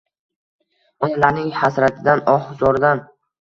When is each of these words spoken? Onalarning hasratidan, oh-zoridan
Onalarning 1.07 1.51
hasratidan, 1.59 2.25
oh-zoridan 2.35 3.05